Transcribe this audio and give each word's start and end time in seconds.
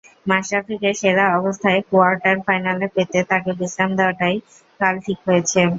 মাশরাফিকে 0.25 0.91
সেরা 0.93 1.25
অবস্থায় 1.39 1.79
কোয়ার্টার 1.89 2.37
ফাইনালে 2.45 2.87
পেতে 2.95 3.19
তাঁকে 3.29 3.51
বিশ্রাম 3.59 3.91
দেওয়াটাই 3.97 4.35
কাল 4.79 4.95
ঠিক 5.05 5.19
হয়েছে। 5.27 5.61